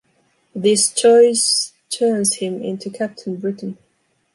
[0.55, 3.77] This choice turns him into Captain Britain.